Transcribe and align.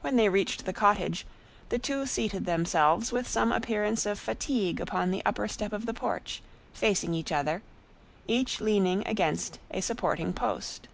When 0.00 0.16
they 0.16 0.30
reached 0.30 0.64
the 0.64 0.72
cottage, 0.72 1.26
the 1.68 1.78
two 1.78 2.06
seated 2.06 2.46
themselves 2.46 3.12
with 3.12 3.28
some 3.28 3.52
appearance 3.52 4.06
of 4.06 4.18
fatigue 4.18 4.80
upon 4.80 5.10
the 5.10 5.20
upper 5.26 5.48
step 5.48 5.70
of 5.74 5.84
the 5.84 5.92
porch, 5.92 6.40
facing 6.72 7.12
each 7.12 7.30
other, 7.30 7.60
each 8.26 8.62
leaning 8.62 9.06
against 9.06 9.58
a 9.70 9.82
supporting 9.82 10.32
post. 10.32 10.88